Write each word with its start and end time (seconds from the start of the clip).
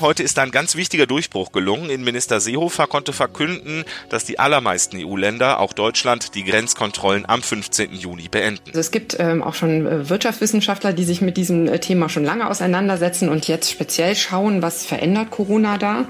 heute 0.00 0.22
ist 0.22 0.38
ein 0.38 0.50
ganz 0.50 0.76
wichtiger 0.76 1.06
Durchbruch 1.06 1.52
gelungen. 1.52 1.90
Innenminister 1.90 2.40
Seehofer 2.40 2.86
konnte 2.86 3.12
verkünden, 3.12 3.84
dass 4.08 4.24
die 4.24 4.38
allermeisten 4.38 4.96
EU-Länder, 4.98 5.60
auch 5.60 5.72
Deutschland, 5.72 6.34
die 6.34 6.44
Grenzkontrollen 6.44 7.28
am 7.28 7.42
15. 7.42 7.92
Juni 7.92 8.28
beenden. 8.28 8.62
Also 8.68 8.80
es 8.80 8.90
gibt 8.90 9.16
ähm, 9.18 9.42
auch 9.42 9.54
schon 9.54 9.86
äh, 9.86 10.08
Wirtschaftswissenschaftler, 10.08 10.92
die 10.92 11.04
sich 11.04 11.20
mit 11.20 11.36
diesem 11.36 11.68
äh, 11.68 11.78
Thema 11.78 12.08
schon 12.08 12.24
lange 12.24 12.48
auseinandersetzen 12.48 13.28
und 13.28 13.48
jetzt 13.48 13.70
speziell 13.70 14.14
schauen, 14.14 14.62
was 14.62 14.84
verändert 14.84 15.30
Corona 15.30 15.78
da. 15.78 16.06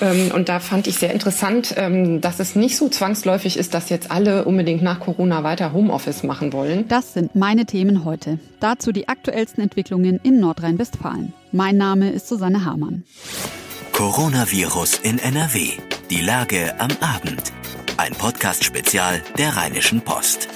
Ähm, 0.00 0.30
und 0.34 0.48
da 0.48 0.60
fand 0.60 0.86
ich 0.86 0.96
sehr 0.96 1.12
interessant, 1.12 1.74
ähm, 1.76 2.20
dass 2.20 2.40
es 2.40 2.56
nicht 2.56 2.76
so 2.76 2.88
zwangsläufig 2.88 3.56
ist, 3.56 3.74
dass 3.74 3.88
jetzt 3.88 4.10
alle 4.10 4.44
unbedingt 4.44 4.82
nach 4.82 5.00
Corona 5.00 5.42
weiter 5.42 5.72
Homeoffice 5.72 6.22
machen 6.22 6.52
wollen. 6.52 6.88
Das 6.88 7.12
sind 7.14 7.34
meine 7.34 7.66
Themen 7.66 8.04
heute. 8.04 8.38
Dazu 8.60 8.92
die 8.92 9.08
aktuellsten 9.08 9.62
Entwicklungen 9.62 10.20
in 10.22 10.40
Nordrhein-Westfalen. 10.40 11.32
Mein 11.56 11.78
Name 11.78 12.10
ist 12.10 12.28
Susanne 12.28 12.66
Hamann. 12.66 13.04
Coronavirus 13.92 14.98
in 14.98 15.18
NRW. 15.18 15.70
Die 16.10 16.20
Lage 16.20 16.78
am 16.78 16.90
Abend. 17.00 17.50
Ein 17.96 18.12
Podcast-Spezial 18.12 19.22
der 19.38 19.56
Rheinischen 19.56 20.02
Post. 20.02 20.48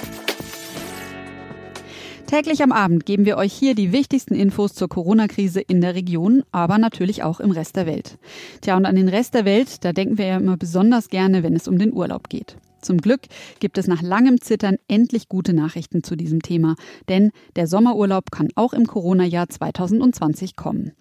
Täglich 2.27 2.61
am 2.61 2.71
Abend 2.71 3.07
geben 3.07 3.25
wir 3.25 3.37
euch 3.37 3.51
hier 3.51 3.73
die 3.73 3.91
wichtigsten 3.91 4.35
Infos 4.35 4.75
zur 4.75 4.89
Corona-Krise 4.89 5.61
in 5.61 5.81
der 5.81 5.95
Region, 5.95 6.43
aber 6.51 6.77
natürlich 6.77 7.23
auch 7.23 7.39
im 7.39 7.49
Rest 7.49 7.77
der 7.77 7.87
Welt. 7.87 8.19
Tja, 8.61 8.77
und 8.77 8.85
an 8.85 8.95
den 8.95 9.09
Rest 9.09 9.33
der 9.33 9.43
Welt, 9.43 9.83
da 9.83 9.93
denken 9.93 10.19
wir 10.19 10.27
ja 10.27 10.37
immer 10.37 10.57
besonders 10.57 11.09
gerne, 11.09 11.41
wenn 11.41 11.55
es 11.55 11.67
um 11.67 11.79
den 11.79 11.93
Urlaub 11.93 12.29
geht. 12.29 12.57
Zum 12.81 12.97
Glück 12.97 13.21
gibt 13.59 13.77
es 13.77 13.87
nach 13.87 14.01
langem 14.01 14.41
Zittern 14.41 14.77
endlich 14.87 15.29
gute 15.29 15.53
Nachrichten 15.53 16.03
zu 16.03 16.15
diesem 16.15 16.41
Thema, 16.41 16.75
denn 17.09 17.31
der 17.55 17.67
Sommerurlaub 17.67 18.31
kann 18.31 18.49
auch 18.55 18.73
im 18.73 18.87
Corona-Jahr 18.87 19.49
2020 19.49 20.55
kommen. 20.55 20.91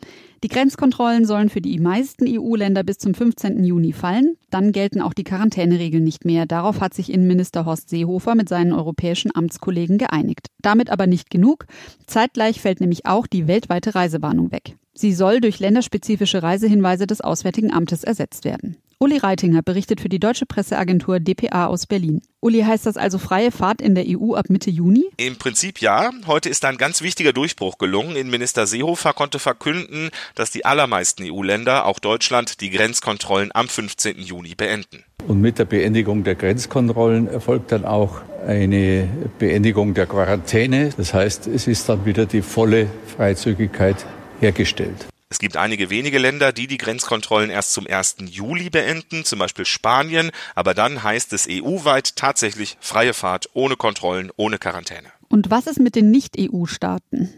Die 0.42 0.48
Grenzkontrollen 0.48 1.26
sollen 1.26 1.50
für 1.50 1.60
die 1.60 1.78
meisten 1.78 2.24
EU-Länder 2.26 2.82
bis 2.82 2.96
zum 2.96 3.12
15. 3.12 3.62
Juni 3.62 3.92
fallen. 3.92 4.36
Dann 4.48 4.72
gelten 4.72 5.02
auch 5.02 5.12
die 5.12 5.24
Quarantäneregeln 5.24 6.02
nicht 6.02 6.24
mehr. 6.24 6.46
Darauf 6.46 6.80
hat 6.80 6.94
sich 6.94 7.12
Innenminister 7.12 7.66
Horst 7.66 7.90
Seehofer 7.90 8.34
mit 8.34 8.48
seinen 8.48 8.72
europäischen 8.72 9.34
Amtskollegen 9.34 9.98
geeinigt. 9.98 10.46
Damit 10.62 10.88
aber 10.88 11.06
nicht 11.06 11.28
genug. 11.28 11.66
Zeitgleich 12.06 12.60
fällt 12.62 12.80
nämlich 12.80 13.04
auch 13.04 13.26
die 13.26 13.48
weltweite 13.48 13.94
Reisewarnung 13.94 14.50
weg. 14.50 14.76
Sie 14.94 15.12
soll 15.12 15.40
durch 15.40 15.60
länderspezifische 15.60 16.42
Reisehinweise 16.42 17.06
des 17.06 17.20
Auswärtigen 17.20 17.72
Amtes 17.72 18.02
ersetzt 18.02 18.46
werden. 18.46 18.76
Uli 19.02 19.16
Reitinger 19.16 19.62
berichtet 19.62 19.98
für 20.02 20.10
die 20.10 20.18
deutsche 20.18 20.44
Presseagentur 20.44 21.20
dpa 21.20 21.68
aus 21.68 21.86
Berlin. 21.86 22.20
Uli, 22.40 22.60
heißt 22.60 22.84
das 22.84 22.98
also 22.98 23.16
freie 23.16 23.50
Fahrt 23.50 23.80
in 23.80 23.94
der 23.94 24.04
EU 24.06 24.34
ab 24.34 24.50
Mitte 24.50 24.68
Juni? 24.68 25.06
Im 25.16 25.36
Prinzip 25.36 25.80
ja. 25.80 26.10
Heute 26.26 26.50
ist 26.50 26.66
ein 26.66 26.76
ganz 26.76 27.00
wichtiger 27.00 27.32
Durchbruch 27.32 27.78
gelungen. 27.78 28.14
Innenminister 28.14 28.66
Seehofer 28.66 29.14
konnte 29.14 29.38
verkünden, 29.38 30.10
dass 30.34 30.50
die 30.50 30.66
allermeisten 30.66 31.22
EU-Länder, 31.24 31.86
auch 31.86 31.98
Deutschland, 31.98 32.60
die 32.60 32.68
Grenzkontrollen 32.68 33.52
am 33.54 33.68
15. 33.68 34.18
Juni 34.18 34.54
beenden. 34.54 35.02
Und 35.26 35.40
mit 35.40 35.58
der 35.58 35.64
Beendigung 35.64 36.22
der 36.22 36.34
Grenzkontrollen 36.34 37.26
erfolgt 37.26 37.72
dann 37.72 37.86
auch 37.86 38.20
eine 38.46 39.08
Beendigung 39.38 39.94
der 39.94 40.08
Quarantäne. 40.08 40.90
Das 40.94 41.14
heißt, 41.14 41.46
es 41.46 41.66
ist 41.66 41.88
dann 41.88 42.04
wieder 42.04 42.26
die 42.26 42.42
volle 42.42 42.90
Freizügigkeit 43.16 44.04
hergestellt. 44.40 45.06
Es 45.32 45.38
gibt 45.38 45.56
einige 45.56 45.90
wenige 45.90 46.18
Länder, 46.18 46.52
die 46.52 46.66
die 46.66 46.76
Grenzkontrollen 46.76 47.50
erst 47.50 47.72
zum 47.72 47.86
1. 47.86 48.16
Juli 48.28 48.68
beenden, 48.68 49.24
zum 49.24 49.38
Beispiel 49.38 49.64
Spanien, 49.64 50.32
aber 50.56 50.74
dann 50.74 51.04
heißt 51.04 51.32
es 51.32 51.46
EU-weit 51.48 52.16
tatsächlich 52.16 52.76
freie 52.80 53.14
Fahrt 53.14 53.48
ohne 53.52 53.76
Kontrollen, 53.76 54.32
ohne 54.34 54.58
Quarantäne. 54.58 55.08
Und 55.28 55.48
was 55.48 55.68
ist 55.68 55.78
mit 55.78 55.94
den 55.94 56.10
Nicht-EU-Staaten? 56.10 57.32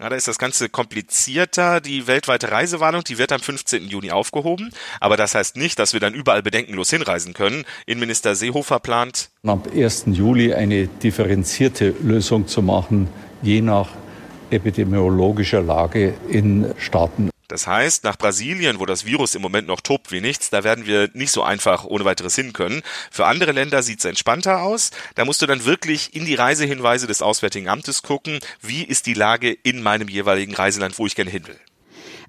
Na, 0.00 0.08
da 0.08 0.16
ist 0.16 0.26
das 0.26 0.38
Ganze 0.38 0.68
komplizierter. 0.68 1.80
Die 1.80 2.08
weltweite 2.08 2.50
Reisewarnung, 2.50 3.04
die 3.04 3.18
wird 3.18 3.30
am 3.30 3.40
15. 3.40 3.86
Juni 3.86 4.10
aufgehoben. 4.10 4.70
Aber 4.98 5.16
das 5.16 5.36
heißt 5.36 5.56
nicht, 5.56 5.78
dass 5.78 5.92
wir 5.92 6.00
dann 6.00 6.12
überall 6.12 6.42
bedenkenlos 6.42 6.90
hinreisen 6.90 7.34
können. 7.34 7.64
Innenminister 7.86 8.34
Seehofer 8.34 8.80
plant, 8.80 9.30
am 9.44 9.62
1. 9.72 10.06
Juli 10.08 10.54
eine 10.54 10.88
differenzierte 10.88 11.94
Lösung 12.02 12.48
zu 12.48 12.62
machen, 12.62 13.08
je 13.42 13.60
nach 13.60 13.90
epidemiologischer 14.50 15.62
Lage 15.62 16.14
in 16.28 16.72
Staaten. 16.78 17.30
Das 17.48 17.66
heißt, 17.66 18.02
nach 18.02 18.18
Brasilien, 18.18 18.80
wo 18.80 18.86
das 18.86 19.04
Virus 19.04 19.36
im 19.36 19.42
Moment 19.42 19.68
noch 19.68 19.80
tobt 19.80 20.10
wie 20.10 20.20
nichts, 20.20 20.50
da 20.50 20.64
werden 20.64 20.86
wir 20.86 21.10
nicht 21.14 21.30
so 21.30 21.42
einfach 21.42 21.84
ohne 21.84 22.04
weiteres 22.04 22.34
hin 22.34 22.52
können. 22.52 22.82
Für 23.10 23.26
andere 23.26 23.52
Länder 23.52 23.82
sieht 23.82 24.00
es 24.00 24.04
entspannter 24.04 24.62
aus. 24.62 24.90
Da 25.14 25.24
musst 25.24 25.42
du 25.42 25.46
dann 25.46 25.64
wirklich 25.64 26.16
in 26.16 26.24
die 26.24 26.34
Reisehinweise 26.34 27.06
des 27.06 27.22
Auswärtigen 27.22 27.68
Amtes 27.68 28.02
gucken, 28.02 28.40
wie 28.60 28.82
ist 28.82 29.06
die 29.06 29.14
Lage 29.14 29.52
in 29.52 29.82
meinem 29.82 30.08
jeweiligen 30.08 30.54
Reiseland, 30.54 30.98
wo 30.98 31.06
ich 31.06 31.14
gerne 31.14 31.30
hin 31.30 31.46
will. 31.46 31.58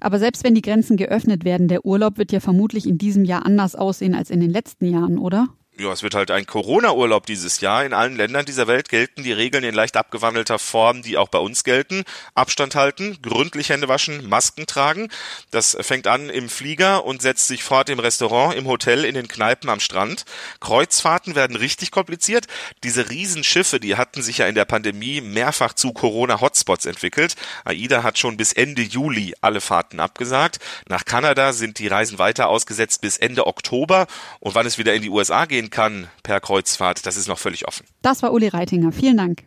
Aber 0.00 0.20
selbst 0.20 0.44
wenn 0.44 0.54
die 0.54 0.62
Grenzen 0.62 0.96
geöffnet 0.96 1.44
werden, 1.44 1.66
der 1.66 1.84
Urlaub 1.84 2.18
wird 2.18 2.30
ja 2.30 2.38
vermutlich 2.38 2.86
in 2.86 2.98
diesem 2.98 3.24
Jahr 3.24 3.44
anders 3.44 3.74
aussehen 3.74 4.14
als 4.14 4.30
in 4.30 4.38
den 4.38 4.50
letzten 4.50 4.86
Jahren, 4.86 5.18
oder? 5.18 5.48
Ja, 5.78 5.92
es 5.92 6.02
wird 6.02 6.14
halt 6.14 6.30
ein 6.30 6.46
Corona-Urlaub 6.46 7.26
dieses 7.26 7.60
Jahr. 7.60 7.84
In 7.84 7.92
allen 7.92 8.16
Ländern 8.16 8.44
dieser 8.44 8.66
Welt 8.66 8.88
gelten 8.88 9.22
die 9.22 9.32
Regeln 9.32 9.62
in 9.62 9.74
leicht 9.74 9.96
abgewandelter 9.96 10.58
Form, 10.58 11.02
die 11.02 11.16
auch 11.16 11.28
bei 11.28 11.38
uns 11.38 11.62
gelten. 11.62 12.04
Abstand 12.34 12.74
halten, 12.74 13.18
gründlich 13.22 13.68
Hände 13.70 13.88
waschen, 13.88 14.28
Masken 14.28 14.66
tragen. 14.66 15.08
Das 15.52 15.76
fängt 15.80 16.08
an 16.08 16.30
im 16.30 16.48
Flieger 16.48 17.04
und 17.04 17.22
setzt 17.22 17.46
sich 17.46 17.62
fort 17.62 17.90
im 17.90 18.00
Restaurant, 18.00 18.56
im 18.56 18.66
Hotel, 18.66 19.04
in 19.04 19.14
den 19.14 19.28
Kneipen 19.28 19.70
am 19.70 19.78
Strand. 19.78 20.24
Kreuzfahrten 20.60 21.36
werden 21.36 21.56
richtig 21.56 21.92
kompliziert. 21.92 22.46
Diese 22.82 23.08
Riesenschiffe, 23.08 23.78
die 23.78 23.96
hatten 23.96 24.22
sich 24.22 24.38
ja 24.38 24.48
in 24.48 24.56
der 24.56 24.64
Pandemie 24.64 25.20
mehrfach 25.20 25.74
zu 25.74 25.92
Corona-Hotspots 25.92 26.86
entwickelt. 26.86 27.36
AIDA 27.64 28.02
hat 28.02 28.18
schon 28.18 28.36
bis 28.36 28.52
Ende 28.52 28.82
Juli 28.82 29.34
alle 29.42 29.60
Fahrten 29.60 30.00
abgesagt. 30.00 30.58
Nach 30.88 31.04
Kanada 31.04 31.52
sind 31.52 31.78
die 31.78 31.86
Reisen 31.86 32.18
weiter 32.18 32.48
ausgesetzt 32.48 33.00
bis 33.00 33.16
Ende 33.16 33.46
Oktober. 33.46 34.08
Und 34.40 34.56
wann 34.56 34.66
es 34.66 34.78
wieder 34.78 34.94
in 34.94 35.02
die 35.02 35.10
USA 35.10 35.44
kann 35.68 36.08
per 36.22 36.40
Kreuzfahrt, 36.40 37.06
das 37.06 37.16
ist 37.16 37.28
noch 37.28 37.38
völlig 37.38 37.66
offen. 37.66 37.86
Das 38.02 38.22
war 38.22 38.32
Uli 38.32 38.48
Reitinger. 38.48 38.92
Vielen 38.92 39.16
Dank. 39.16 39.44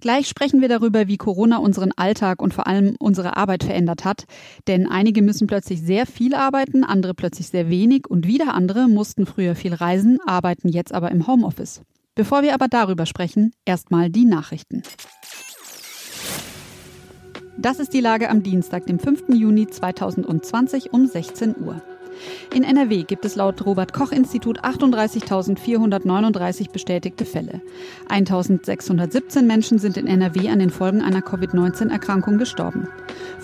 Gleich 0.00 0.28
sprechen 0.28 0.60
wir 0.60 0.68
darüber, 0.68 1.08
wie 1.08 1.16
Corona 1.16 1.58
unseren 1.58 1.90
Alltag 1.92 2.40
und 2.40 2.54
vor 2.54 2.66
allem 2.68 2.94
unsere 3.00 3.36
Arbeit 3.36 3.64
verändert 3.64 4.04
hat. 4.04 4.24
Denn 4.68 4.88
einige 4.88 5.22
müssen 5.22 5.48
plötzlich 5.48 5.82
sehr 5.82 6.06
viel 6.06 6.34
arbeiten, 6.34 6.84
andere 6.84 7.14
plötzlich 7.14 7.48
sehr 7.48 7.68
wenig 7.68 8.06
und 8.08 8.26
wieder 8.26 8.54
andere 8.54 8.88
mussten 8.88 9.26
früher 9.26 9.56
viel 9.56 9.74
reisen, 9.74 10.18
arbeiten 10.24 10.68
jetzt 10.68 10.92
aber 10.92 11.10
im 11.10 11.26
Homeoffice. 11.26 11.82
Bevor 12.14 12.42
wir 12.42 12.54
aber 12.54 12.68
darüber 12.68 13.06
sprechen, 13.06 13.52
erstmal 13.64 14.10
die 14.10 14.24
Nachrichten. 14.24 14.82
Das 17.56 17.80
ist 17.80 17.92
die 17.92 18.00
Lage 18.00 18.30
am 18.30 18.44
Dienstag, 18.44 18.86
dem 18.86 19.00
5. 19.00 19.34
Juni 19.34 19.66
2020 19.66 20.92
um 20.92 21.06
16 21.06 21.56
Uhr. 21.60 21.82
In 22.54 22.64
NRW 22.64 23.04
gibt 23.04 23.24
es 23.24 23.36
laut 23.36 23.64
Robert 23.66 23.92
Koch 23.92 24.10
Institut 24.10 24.64
38.439 24.64 26.72
bestätigte 26.72 27.24
Fälle. 27.24 27.60
1.617 28.08 29.42
Menschen 29.42 29.78
sind 29.78 29.96
in 29.96 30.06
NRW 30.06 30.48
an 30.48 30.58
den 30.58 30.70
Folgen 30.70 31.02
einer 31.02 31.20
Covid-19-Erkrankung 31.20 32.38
gestorben. 32.38 32.88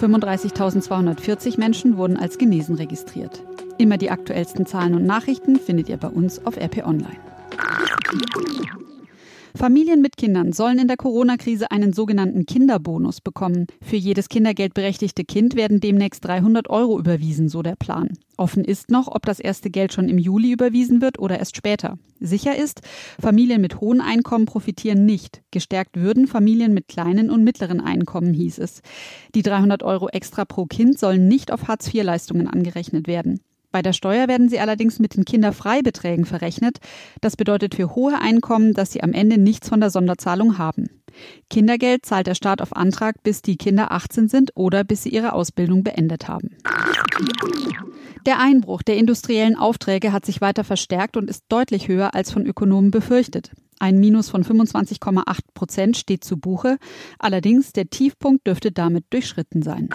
35.240 0.00 1.58
Menschen 1.58 1.96
wurden 1.96 2.16
als 2.16 2.38
genesen 2.38 2.76
registriert. 2.76 3.42
Immer 3.76 3.98
die 3.98 4.10
aktuellsten 4.10 4.66
Zahlen 4.66 4.94
und 4.94 5.04
Nachrichten 5.04 5.56
findet 5.56 5.88
ihr 5.88 5.98
bei 5.98 6.08
uns 6.08 6.44
auf 6.46 6.56
RP 6.56 6.86
Online. 6.86 7.16
Familien 9.56 10.02
mit 10.02 10.16
Kindern 10.16 10.52
sollen 10.52 10.80
in 10.80 10.88
der 10.88 10.96
Corona-Krise 10.96 11.70
einen 11.70 11.92
sogenannten 11.92 12.44
Kinderbonus 12.44 13.20
bekommen. 13.20 13.68
Für 13.80 13.94
jedes 13.94 14.28
kindergeldberechtigte 14.28 15.24
Kind 15.24 15.54
werden 15.54 15.78
demnächst 15.78 16.24
300 16.24 16.68
Euro 16.70 16.98
überwiesen, 16.98 17.48
so 17.48 17.62
der 17.62 17.76
Plan. 17.76 18.08
Offen 18.36 18.64
ist 18.64 18.90
noch, 18.90 19.06
ob 19.06 19.24
das 19.24 19.38
erste 19.38 19.70
Geld 19.70 19.92
schon 19.92 20.08
im 20.08 20.18
Juli 20.18 20.50
überwiesen 20.50 21.00
wird 21.00 21.20
oder 21.20 21.38
erst 21.38 21.56
später. 21.56 21.98
Sicher 22.18 22.56
ist, 22.56 22.80
Familien 23.20 23.60
mit 23.60 23.80
hohen 23.80 24.00
Einkommen 24.00 24.46
profitieren 24.46 25.06
nicht. 25.06 25.42
Gestärkt 25.52 25.96
würden 25.96 26.26
Familien 26.26 26.74
mit 26.74 26.88
kleinen 26.88 27.30
und 27.30 27.44
mittleren 27.44 27.80
Einkommen, 27.80 28.34
hieß 28.34 28.58
es. 28.58 28.82
Die 29.36 29.42
300 29.42 29.84
Euro 29.84 30.08
extra 30.08 30.44
pro 30.44 30.66
Kind 30.66 30.98
sollen 30.98 31.28
nicht 31.28 31.52
auf 31.52 31.68
Hartz-IV-Leistungen 31.68 32.48
angerechnet 32.48 33.06
werden. 33.06 33.40
Bei 33.74 33.82
der 33.82 33.92
Steuer 33.92 34.28
werden 34.28 34.48
sie 34.48 34.60
allerdings 34.60 35.00
mit 35.00 35.16
den 35.16 35.24
Kinderfreibeträgen 35.24 36.26
verrechnet. 36.26 36.78
Das 37.20 37.34
bedeutet 37.34 37.74
für 37.74 37.96
hohe 37.96 38.16
Einkommen, 38.20 38.72
dass 38.72 38.92
sie 38.92 39.02
am 39.02 39.12
Ende 39.12 39.36
nichts 39.36 39.68
von 39.68 39.80
der 39.80 39.90
Sonderzahlung 39.90 40.58
haben. 40.58 41.02
Kindergeld 41.50 42.06
zahlt 42.06 42.28
der 42.28 42.36
Staat 42.36 42.62
auf 42.62 42.76
Antrag, 42.76 43.24
bis 43.24 43.42
die 43.42 43.56
Kinder 43.56 43.90
18 43.90 44.28
sind 44.28 44.52
oder 44.54 44.84
bis 44.84 45.02
sie 45.02 45.08
ihre 45.08 45.32
Ausbildung 45.32 45.82
beendet 45.82 46.28
haben. 46.28 46.56
Der 48.24 48.38
Einbruch 48.38 48.82
der 48.84 48.96
industriellen 48.96 49.56
Aufträge 49.56 50.12
hat 50.12 50.24
sich 50.24 50.40
weiter 50.40 50.62
verstärkt 50.62 51.16
und 51.16 51.28
ist 51.28 51.42
deutlich 51.48 51.88
höher 51.88 52.14
als 52.14 52.30
von 52.30 52.46
Ökonomen 52.46 52.92
befürchtet. 52.92 53.50
Ein 53.80 53.98
Minus 53.98 54.28
von 54.28 54.44
25,8 54.44 55.38
Prozent 55.52 55.96
steht 55.96 56.22
zu 56.22 56.36
Buche. 56.36 56.76
Allerdings 57.18 57.72
der 57.72 57.90
Tiefpunkt 57.90 58.46
dürfte 58.46 58.70
damit 58.70 59.06
durchschritten 59.10 59.62
sein. 59.62 59.88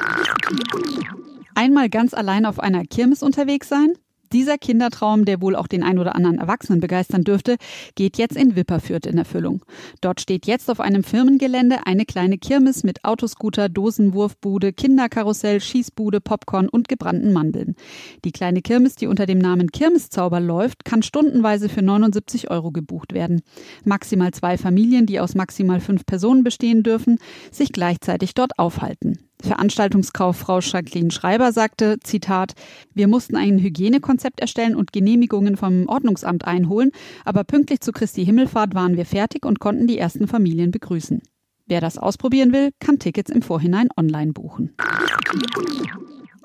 Einmal 1.60 1.90
ganz 1.90 2.14
allein 2.14 2.46
auf 2.46 2.62
einer 2.62 2.86
Kirmes 2.86 3.22
unterwegs 3.22 3.68
sein? 3.68 3.96
Dieser 4.32 4.58
Kindertraum, 4.58 5.26
der 5.26 5.42
wohl 5.42 5.58
auch 5.58 5.68
den 5.68 5.84
ein 5.84 6.00
oder 6.00 6.16
anderen 6.16 6.38
Erwachsenen 6.38 6.80
begeistern 6.80 7.26
dürfte, 7.26 7.58
geht 7.96 8.18
jetzt 8.18 8.38
in 8.38 8.56
Wipperfürth 8.56 9.06
in 9.06 9.18
Erfüllung. 9.18 9.66
Dort 10.00 10.22
steht 10.22 10.46
jetzt 10.46 10.72
auf 10.72 10.80
einem 10.80 11.04
Firmengelände 11.04 11.86
eine 11.86 12.06
kleine 12.06 12.38
Kirmes 12.38 12.86
mit 12.86 13.04
Autoscooter, 13.04 13.68
Dosenwurfbude, 13.68 14.72
Kinderkarussell, 14.72 15.60
Schießbude, 15.60 16.22
Popcorn 16.22 16.70
und 16.70 16.88
gebrannten 16.88 17.34
Mandeln. 17.34 17.76
Die 18.24 18.32
kleine 18.32 18.62
Kirmes, 18.62 18.96
die 18.96 19.08
unter 19.08 19.26
dem 19.26 19.40
Namen 19.40 19.70
Kirmeszauber 19.70 20.40
läuft, 20.40 20.86
kann 20.86 21.04
stundenweise 21.04 21.68
für 21.68 21.82
79 21.82 22.50
Euro 22.50 22.72
gebucht 22.72 23.12
werden. 23.12 23.42
Maximal 23.84 24.32
zwei 24.32 24.58
Familien, 24.58 25.08
die 25.08 25.20
aus 25.20 25.36
maximal 25.36 25.82
fünf 25.82 26.06
Personen 26.06 26.46
bestehen 26.46 26.84
dürfen, 26.84 27.20
sich 27.52 27.74
gleichzeitig 27.74 28.34
dort 28.34 28.58
aufhalten. 28.58 29.29
Veranstaltungskauffrau 29.42 30.60
Jacqueline 30.60 31.12
Schreiber 31.12 31.52
sagte, 31.52 31.98
Zitat, 32.04 32.54
wir 32.94 33.08
mussten 33.08 33.36
ein 33.36 33.60
Hygienekonzept 33.60 34.40
erstellen 34.40 34.76
und 34.76 34.92
Genehmigungen 34.92 35.56
vom 35.56 35.88
Ordnungsamt 35.88 36.46
einholen, 36.46 36.92
aber 37.26 37.44
pünktlich 37.44 37.82
zu 37.82 37.92
Christi 37.92 38.26
Himmelfahrt 38.26 38.76
waren 38.76 38.98
wir 38.98 39.06
fertig 39.06 39.46
und 39.46 39.60
konnten 39.60 39.88
die 39.88 39.98
ersten 39.98 40.28
Familien 40.28 40.72
begrüßen. 40.72 41.22
Wer 41.68 41.82
das 41.82 41.98
ausprobieren 41.98 42.52
will, 42.52 42.72
kann 42.80 43.00
Tickets 43.00 43.30
im 43.30 43.42
Vorhinein 43.42 43.90
online 43.96 44.34
buchen. 44.34 44.76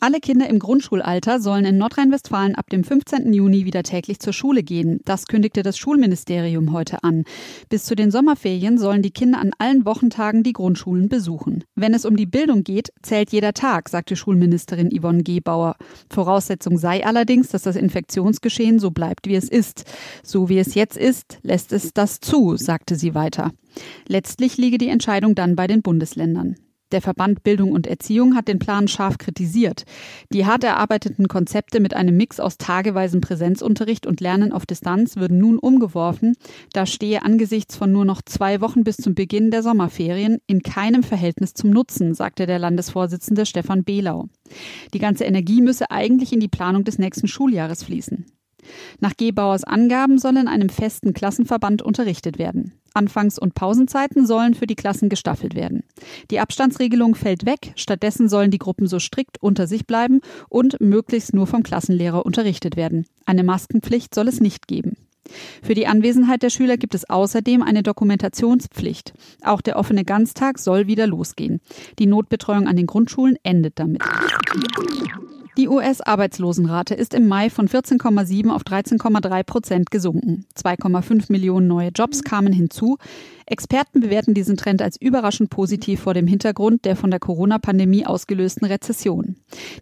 Alle 0.04 0.20
Kinder 0.20 0.50
im 0.50 0.58
Grundschulalter 0.58 1.40
sollen 1.40 1.64
in 1.64 1.78
Nordrhein-Westfalen 1.78 2.56
ab 2.56 2.68
dem 2.68 2.84
15. 2.84 3.32
Juni 3.32 3.64
wieder 3.64 3.82
täglich 3.82 4.18
zur 4.18 4.34
Schule 4.34 4.62
gehen. 4.62 5.00
Das 5.06 5.24
kündigte 5.24 5.62
das 5.62 5.78
Schulministerium 5.78 6.74
heute 6.74 7.02
an. 7.02 7.24
Bis 7.70 7.84
zu 7.84 7.94
den 7.96 8.10
Sommerferien 8.10 8.76
sollen 8.76 9.00
die 9.00 9.12
Kinder 9.12 9.38
an 9.38 9.52
allen 9.56 9.86
Wochentagen 9.86 10.42
die 10.42 10.52
Grundschulen 10.52 11.08
besuchen. 11.08 11.64
Wenn 11.74 11.94
es 11.94 12.04
um 12.04 12.18
die 12.18 12.26
Bildung 12.26 12.64
geht, 12.64 12.92
zählt 13.00 13.32
jeder 13.32 13.54
Tag, 13.54 13.88
sagte 13.88 14.14
Schulministerin 14.14 14.90
Yvonne 14.94 15.22
Gebauer. 15.22 15.76
Voraussetzung 16.10 16.76
sei 16.76 17.06
allerdings, 17.06 17.48
dass 17.48 17.62
das 17.62 17.76
Infektionsgeschehen 17.76 18.80
so 18.80 18.90
bleibt, 18.90 19.26
wie 19.26 19.36
es 19.36 19.48
ist. 19.48 19.84
So 20.22 20.50
wie 20.50 20.58
es 20.58 20.74
jetzt 20.74 20.98
ist, 20.98 21.38
lässt 21.40 21.72
es 21.72 21.94
das 21.94 22.20
zu, 22.20 22.58
sagte 22.58 22.96
sie 22.96 23.14
weiter. 23.14 23.52
Letztlich 24.06 24.58
liege 24.58 24.76
die 24.76 24.88
Entscheidung 24.88 25.34
dann 25.34 25.56
bei 25.56 25.66
den 25.66 25.80
Bundesländern. 25.80 26.56
Der 26.94 27.02
Verband 27.02 27.42
Bildung 27.42 27.72
und 27.72 27.88
Erziehung 27.88 28.36
hat 28.36 28.46
den 28.46 28.60
Plan 28.60 28.86
scharf 28.86 29.18
kritisiert. 29.18 29.82
Die 30.32 30.46
hart 30.46 30.62
erarbeiteten 30.62 31.26
Konzepte 31.26 31.80
mit 31.80 31.92
einem 31.92 32.16
Mix 32.16 32.38
aus 32.38 32.56
tageweisen 32.56 33.20
Präsenzunterricht 33.20 34.06
und 34.06 34.20
Lernen 34.20 34.52
auf 34.52 34.64
Distanz 34.64 35.16
würden 35.16 35.38
nun 35.38 35.58
umgeworfen. 35.58 36.36
Da 36.72 36.86
stehe 36.86 37.24
angesichts 37.24 37.74
von 37.74 37.90
nur 37.90 38.04
noch 38.04 38.22
zwei 38.22 38.60
Wochen 38.60 38.84
bis 38.84 38.96
zum 38.96 39.16
Beginn 39.16 39.50
der 39.50 39.64
Sommerferien 39.64 40.38
in 40.46 40.62
keinem 40.62 41.02
Verhältnis 41.02 41.52
zum 41.54 41.70
Nutzen, 41.70 42.14
sagte 42.14 42.46
der 42.46 42.60
Landesvorsitzende 42.60 43.44
Stefan 43.44 43.82
Behlau. 43.82 44.28
Die 44.92 45.00
ganze 45.00 45.24
Energie 45.24 45.62
müsse 45.62 45.90
eigentlich 45.90 46.32
in 46.32 46.38
die 46.38 46.46
Planung 46.46 46.84
des 46.84 47.00
nächsten 47.00 47.26
Schuljahres 47.26 47.82
fließen. 47.82 48.24
Nach 49.00 49.16
Gebauers 49.16 49.64
Angaben 49.64 50.18
soll 50.18 50.36
in 50.36 50.48
einem 50.48 50.68
festen 50.68 51.14
Klassenverband 51.14 51.82
unterrichtet 51.82 52.38
werden. 52.38 52.72
Anfangs- 52.94 53.40
und 53.40 53.54
Pausenzeiten 53.54 54.24
sollen 54.26 54.54
für 54.54 54.68
die 54.68 54.76
Klassen 54.76 55.08
gestaffelt 55.08 55.54
werden. 55.54 55.82
Die 56.30 56.38
Abstandsregelung 56.38 57.16
fällt 57.16 57.44
weg, 57.44 57.72
stattdessen 57.74 58.28
sollen 58.28 58.52
die 58.52 58.58
Gruppen 58.58 58.86
so 58.86 59.00
strikt 59.00 59.42
unter 59.42 59.66
sich 59.66 59.86
bleiben 59.86 60.20
und 60.48 60.80
möglichst 60.80 61.34
nur 61.34 61.48
vom 61.48 61.64
Klassenlehrer 61.64 62.24
unterrichtet 62.24 62.76
werden. 62.76 63.06
Eine 63.26 63.42
Maskenpflicht 63.42 64.14
soll 64.14 64.28
es 64.28 64.40
nicht 64.40 64.68
geben. 64.68 64.96
Für 65.62 65.74
die 65.74 65.86
Anwesenheit 65.86 66.42
der 66.42 66.50
Schüler 66.50 66.76
gibt 66.76 66.94
es 66.94 67.08
außerdem 67.08 67.62
eine 67.62 67.82
Dokumentationspflicht. 67.82 69.14
Auch 69.42 69.60
der 69.60 69.76
offene 69.76 70.04
Ganztag 70.04 70.58
soll 70.58 70.86
wieder 70.86 71.06
losgehen. 71.06 71.60
Die 71.98 72.06
Notbetreuung 72.06 72.68
an 72.68 72.76
den 72.76 72.86
Grundschulen 72.86 73.36
endet 73.42 73.78
damit. 73.78 74.02
Die 75.56 75.68
US-Arbeitslosenrate 75.68 76.94
ist 76.94 77.14
im 77.14 77.28
Mai 77.28 77.48
von 77.48 77.68
14,7 77.68 78.50
auf 78.50 78.62
13,3 78.62 79.44
Prozent 79.44 79.90
gesunken. 79.92 80.46
2,5 80.56 81.30
Millionen 81.30 81.68
neue 81.68 81.90
Jobs 81.94 82.24
kamen 82.24 82.52
hinzu. 82.52 82.98
Experten 83.46 84.00
bewerten 84.00 84.34
diesen 84.34 84.56
Trend 84.56 84.82
als 84.82 85.00
überraschend 85.00 85.50
positiv 85.50 86.00
vor 86.00 86.12
dem 86.12 86.26
Hintergrund 86.26 86.84
der 86.84 86.96
von 86.96 87.12
der 87.12 87.20
Corona-Pandemie 87.20 88.04
ausgelösten 88.04 88.66
Rezession. 88.66 89.36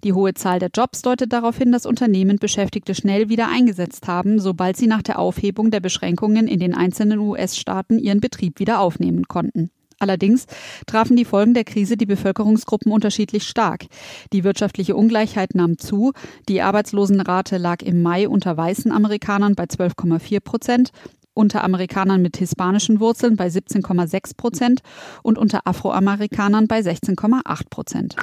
Die 0.04 0.12
hohe 0.12 0.34
Zahl 0.34 0.58
der 0.58 0.70
Jobs 0.74 1.00
deutet 1.00 1.32
darauf 1.32 1.56
hin, 1.56 1.72
dass 1.72 1.86
Unternehmen 1.86 2.36
Beschäftigte 2.36 2.94
schnell 2.94 3.30
wieder 3.30 3.48
eingesetzt 3.48 4.08
haben, 4.08 4.40
sobald 4.40 4.76
sie 4.76 4.88
nach 4.88 5.02
der 5.02 5.19
Aufhebung 5.19 5.70
der 5.70 5.80
Beschränkungen 5.80 6.48
in 6.48 6.60
den 6.60 6.74
einzelnen 6.74 7.19
US-Staaten 7.19 7.98
ihren 7.98 8.20
Betrieb 8.20 8.58
wieder 8.58 8.80
aufnehmen 8.80 9.26
konnten. 9.26 9.70
Allerdings 10.02 10.46
trafen 10.87 11.16
die 11.16 11.25
Folgen 11.25 11.54
der 11.54 11.62
Krise 11.62 11.96
die 11.96 12.06
Bevölkerungsgruppen 12.06 12.90
unterschiedlich 12.90 13.44
stark. 13.44 13.87
Die 14.32 14.43
wirtschaftliche 14.43 14.96
Ungleichheit 14.96 15.54
nahm 15.54 15.78
zu. 15.78 16.12
Die 16.49 16.60
Arbeitslosenrate 16.60 17.56
lag 17.56 17.82
im 17.82 18.02
Mai 18.02 18.28
unter 18.28 18.56
weißen 18.56 18.90
Amerikanern 18.90 19.54
bei 19.54 19.64
12,4 19.64 20.40
Prozent, 20.40 20.90
unter 21.34 21.62
Amerikanern 21.62 22.20
mit 22.20 22.37
hispanischen 22.37 22.99
Wurzeln 22.99 23.37
bei 23.37 23.46
17,6 23.46 24.37
Prozent 24.37 24.81
und 25.22 25.38
unter 25.38 25.60
Afroamerikanern 25.66 26.66
bei 26.66 26.81
16,8 26.81 27.70
Prozent. 27.70 28.16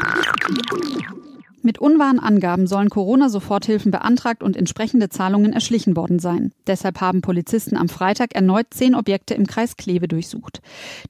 Mit 1.62 1.78
unwahren 1.78 2.20
Angaben 2.20 2.68
sollen 2.68 2.90
Corona-Soforthilfen 2.90 3.92
beantragt 3.92 4.44
und 4.44 4.56
entsprechende 4.56 5.10
Zahlungen 5.10 5.52
erschlichen 5.52 5.98
worden 5.98 6.20
sein. 6.20 6.54
Deshalb 6.68 7.02
haben 7.02 7.22
Polizisten 7.22 7.76
am 7.76 7.90
Freitag 7.90 8.34
erneut 8.34 8.68
zehn 8.70 8.96
Objekte 8.96 9.34
im 9.34 9.46
Kreis 9.46 9.76
Kleve 9.76 10.08
durchsucht. 10.08 10.62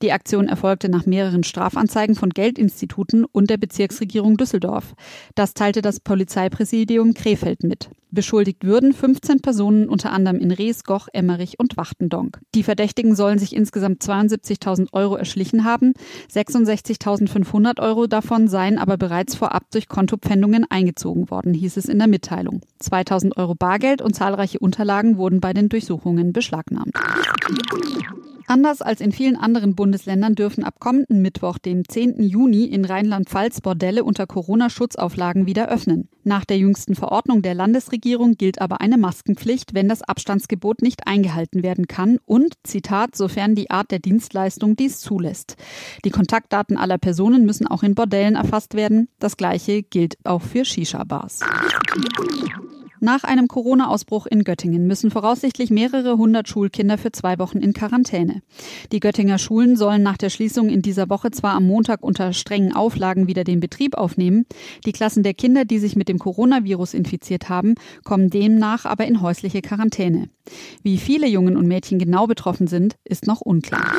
Die 0.01 0.12
Aktion 0.12 0.48
erfolgte 0.48 0.90
nach 0.90 1.06
mehreren 1.06 1.44
Strafanzeigen 1.44 2.16
von 2.16 2.31
Geldinstituten 2.31 3.25
und 3.25 3.50
der 3.50 3.57
Bezirksregierung 3.57 4.38
Düsseldorf. 4.38 4.96
Das 5.36 5.54
teilte 5.54 5.84
das 5.84 6.00
Polizeipräsidium 6.00 7.13
Krefeld 7.13 7.63
mit. 7.63 7.90
Beschuldigt 8.12 8.64
würden 8.64 8.94
15 8.94 9.40
Personen 9.42 9.88
unter 9.88 10.12
anderem 10.12 10.40
in 10.40 10.52
Rees, 10.52 10.84
Goch, 10.84 11.08
Emmerich 11.14 11.60
und 11.60 11.78
Wachtendonk. 11.78 12.40
Die 12.56 12.64
Verdächtigen 12.64 13.16
sollen 13.16 13.38
sich 13.38 13.56
insgesamt 13.56 14.02
72.000 14.02 14.88
Euro 14.94 15.16
erschlichen 15.16 15.64
haben. 15.64 15.94
66.500 16.34 17.80
Euro 17.80 18.08
davon 18.08 18.48
seien 18.48 18.80
aber 18.80 18.98
bereits 18.98 19.36
vorab 19.36 19.70
durch 19.72 19.88
Kontopfändungen 19.88 20.66
eingezogen 20.70 21.30
worden, 21.30 21.54
hieß 21.54 21.78
es 21.78 21.86
in 21.86 22.00
der 22.00 22.08
Mitteilung. 22.08 22.62
2.000 22.82 23.38
Euro 23.38 23.54
Bargeld 23.54 24.02
und 24.02 24.16
zahlreiche 24.16 24.60
Unterlagen 24.60 25.18
wurden 25.18 25.40
bei 25.40 25.54
den 25.54 25.70
Durchsuchungen 25.70 26.34
beschlagnahmt. 26.34 26.94
Anders 28.50 28.81
als 28.81 29.00
in 29.00 29.12
vielen 29.12 29.36
anderen 29.36 29.75
Bundesländern 29.75 30.34
dürfen 30.34 30.63
ab 30.63 30.80
kommenden 30.80 31.22
Mittwoch, 31.22 31.60
dem 31.60 31.88
10. 31.88 32.24
Juni, 32.24 32.63
in 32.63 32.84
Rheinland-Pfalz 32.84 33.62
Bordelle 33.62 34.04
unter 34.04 34.25
Corona-Schutzauflagen 34.25 35.46
wieder 35.46 35.69
öffnen. 35.69 36.10
Nach 36.24 36.46
der 36.46 36.57
jüngsten 36.57 36.96
Verordnung 36.96 37.44
der 37.44 37.54
Landesregierung 37.54 38.38
gilt 38.38 38.60
aber 38.60 38.81
eine 38.81 38.98
Maskenpflicht, 38.98 39.75
wenn 39.75 39.88
das 39.88 40.01
Abstandsgebot 40.01 40.81
nicht 40.81 41.06
eingehalten 41.06 41.62
werden 41.62 41.86
kann 41.86 42.18
und, 42.25 42.56
Zitat, 42.63 43.16
sofern 43.16 43.54
die 43.54 43.69
Art 43.69 43.92
der 43.92 44.00
Dienstleistung 44.00 44.75
dies 44.75 45.00
zulässt. 45.00 45.56
Die 46.04 46.10
Kontaktdaten 46.10 46.75
aller 46.75 46.98
Personen 46.98 47.46
müssen 47.46 47.68
auch 47.68 47.84
in 47.84 47.94
Bordellen 47.94 48.34
erfasst 48.34 48.74
werden. 48.74 49.10
Das 49.19 49.38
gleiche 49.38 49.84
gilt 49.84 50.18
auch 50.24 50.42
für 50.42 50.66
Shisha-Bars. 50.66 51.42
Nach 53.01 53.24
einem 53.24 53.48
Corona-Ausbruch 53.48 54.25
in 54.25 54.44
Göttingen 54.44 54.86
müssen 54.86 55.10
voraussichtlich 55.10 55.70
mehrere 55.72 56.18
hundert 56.18 56.50
Schulkinder 56.50 56.98
für 56.98 57.13
zwei 57.13 57.39
Wochen 57.39 57.60
in 57.60 57.72
Quarantäne. 57.72 58.41
Die 58.91 59.00
Göttinger 59.00 59.38
Schulen 59.38 59.77
sollen 59.77 60.03
nach 60.03 60.18
der 60.18 60.29
Schließung 60.29 60.68
in 60.70 60.82
dieser 60.82 61.10
Woche 61.10 61.32
zwar 61.32 61.53
am 61.53 61.65
Montag 61.65 62.03
unter 62.03 62.34
strengen 62.34 62.75
Auflagen 62.75 63.27
wieder 63.27 63.46
den 63.46 63.62
Betrieb 63.62 63.96
aufnehmen, 63.96 64.46
die 64.86 64.91
Klassen 64.91 65.24
der 65.24 65.34
Kinder, 65.34 65.63
die 65.63 65.79
sich 65.79 65.96
mit 65.96 66.10
dem 66.10 66.20
Coronavirus 66.20 66.94
infiziert 66.94 67.48
haben, 67.48 67.75
kommen 68.03 68.29
demnach 68.29 68.86
aber 68.86 69.08
in 69.08 69.22
häusliche 69.22 69.62
Quarantäne. 69.62 70.29
Wie 70.84 70.98
viele 70.98 71.27
Jungen 71.27 71.56
und 71.56 71.68
Mädchen 71.68 72.00
genau 72.00 72.27
betroffen 72.27 72.68
sind, 72.68 72.96
ist 73.06 73.27
noch 73.27 73.39
unklar. 73.39 73.94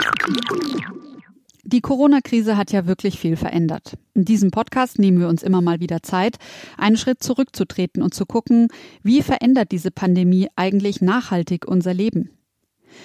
Die 1.65 1.81
Corona-Krise 1.81 2.57
hat 2.57 2.73
ja 2.73 2.87
wirklich 2.87 3.19
viel 3.19 3.37
verändert. 3.37 3.97
In 4.15 4.25
diesem 4.25 4.51
Podcast 4.51 4.99
nehmen 4.99 5.21
wir 5.21 5.29
uns 5.29 5.43
immer 5.43 5.61
mal 5.61 5.81
wieder 5.81 6.03
Zeit, 6.03 6.37
einen 6.79 6.97
Schritt 6.97 7.23
zurückzutreten 7.23 8.03
und 8.03 8.15
zu 8.15 8.27
gucken, 8.27 8.69
wie 9.03 9.23
verändert 9.23 9.73
diese 9.73 9.91
Pandemie 9.91 10.49
eigentlich 10.57 11.01
nachhaltig 11.01 11.67
unser 11.67 11.93
Leben? 11.93 12.31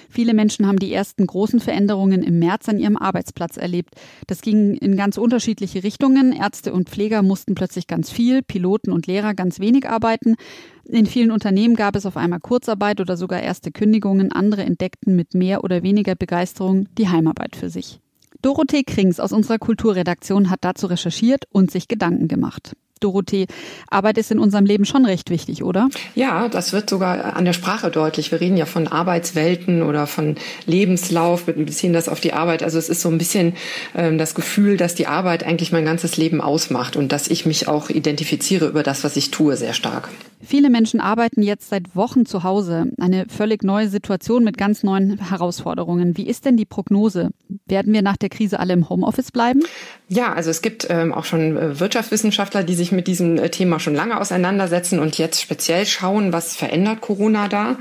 Viele 0.08 0.34
Menschen 0.34 0.66
haben 0.66 0.78
die 0.78 0.92
ersten 0.92 1.26
großen 1.26 1.60
Veränderungen 1.60 2.22
im 2.22 2.38
März 2.38 2.68
an 2.68 2.78
ihrem 2.78 2.96
Arbeitsplatz 2.96 3.56
erlebt. 3.56 3.94
Das 4.26 4.40
ging 4.40 4.74
in 4.74 4.96
ganz 4.96 5.16
unterschiedliche 5.16 5.84
Richtungen. 5.84 6.32
Ärzte 6.32 6.72
und 6.72 6.88
Pfleger 6.88 7.22
mussten 7.22 7.54
plötzlich 7.54 7.86
ganz 7.86 8.10
viel, 8.10 8.42
Piloten 8.42 8.92
und 8.92 9.06
Lehrer 9.06 9.34
ganz 9.34 9.60
wenig 9.60 9.88
arbeiten. 9.88 10.36
In 10.84 11.06
vielen 11.06 11.30
Unternehmen 11.30 11.76
gab 11.76 11.96
es 11.96 12.06
auf 12.06 12.16
einmal 12.16 12.40
Kurzarbeit 12.40 13.00
oder 13.00 13.16
sogar 13.16 13.42
erste 13.42 13.70
Kündigungen. 13.70 14.32
Andere 14.32 14.62
entdeckten 14.62 15.16
mit 15.16 15.34
mehr 15.34 15.64
oder 15.64 15.82
weniger 15.82 16.14
Begeisterung 16.14 16.88
die 16.96 17.08
Heimarbeit 17.08 17.56
für 17.56 17.70
sich. 17.70 18.00
Dorothee 18.42 18.84
Krings 18.84 19.20
aus 19.20 19.32
unserer 19.32 19.58
Kulturredaktion 19.58 20.50
hat 20.50 20.60
dazu 20.62 20.86
recherchiert 20.86 21.44
und 21.50 21.70
sich 21.70 21.88
Gedanken 21.88 22.28
gemacht. 22.28 22.72
Dorothee, 23.00 23.46
Arbeit 23.90 24.16
ist 24.16 24.30
in 24.30 24.38
unserem 24.38 24.64
Leben 24.64 24.86
schon 24.86 25.04
recht 25.04 25.28
wichtig, 25.28 25.62
oder? 25.62 25.88
Ja, 26.14 26.48
das 26.48 26.72
wird 26.72 26.88
sogar 26.88 27.36
an 27.36 27.44
der 27.44 27.52
Sprache 27.52 27.90
deutlich. 27.90 28.32
Wir 28.32 28.40
reden 28.40 28.56
ja 28.56 28.64
von 28.64 28.88
Arbeitswelten 28.88 29.82
oder 29.82 30.06
von 30.06 30.36
Lebenslauf, 30.64 31.44
beziehen 31.44 31.92
das 31.92 32.08
auf 32.08 32.20
die 32.20 32.32
Arbeit. 32.32 32.62
Also 32.62 32.78
es 32.78 32.88
ist 32.88 33.02
so 33.02 33.10
ein 33.10 33.18
bisschen 33.18 33.54
ähm, 33.94 34.16
das 34.16 34.34
Gefühl, 34.34 34.78
dass 34.78 34.94
die 34.94 35.06
Arbeit 35.06 35.44
eigentlich 35.44 35.72
mein 35.72 35.84
ganzes 35.84 36.16
Leben 36.16 36.40
ausmacht 36.40 36.96
und 36.96 37.12
dass 37.12 37.28
ich 37.28 37.44
mich 37.44 37.68
auch 37.68 37.90
identifiziere 37.90 38.66
über 38.66 38.82
das, 38.82 39.04
was 39.04 39.16
ich 39.16 39.30
tue, 39.30 39.56
sehr 39.56 39.74
stark. 39.74 40.08
Viele 40.42 40.70
Menschen 40.70 41.00
arbeiten 41.00 41.42
jetzt 41.42 41.68
seit 41.68 41.96
Wochen 41.96 42.24
zu 42.24 42.44
Hause. 42.44 42.86
Eine 42.98 43.26
völlig 43.28 43.62
neue 43.62 43.88
Situation 43.88 44.44
mit 44.44 44.56
ganz 44.56 44.82
neuen 44.82 45.18
Herausforderungen. 45.18 46.16
Wie 46.16 46.26
ist 46.26 46.44
denn 46.44 46.56
die 46.56 46.66
Prognose? 46.66 47.30
Werden 47.68 47.92
wir 47.92 48.02
nach 48.02 48.16
der 48.16 48.28
Krise 48.28 48.60
alle 48.60 48.74
im 48.74 48.88
Homeoffice 48.88 49.32
bleiben? 49.32 49.62
Ja, 50.08 50.32
also 50.32 50.50
es 50.50 50.62
gibt 50.62 50.86
ähm, 50.88 51.12
auch 51.12 51.24
schon 51.24 51.56
äh, 51.56 51.80
Wirtschaftswissenschaftler, 51.80 52.62
die 52.62 52.76
sich 52.76 52.92
mit 52.92 53.08
diesem 53.08 53.38
äh, 53.38 53.50
Thema 53.50 53.80
schon 53.80 53.96
lange 53.96 54.20
auseinandersetzen 54.20 55.00
und 55.00 55.18
jetzt 55.18 55.42
speziell 55.42 55.84
schauen, 55.84 56.32
was 56.32 56.54
verändert 56.54 57.00
Corona 57.00 57.48
da. 57.48 57.76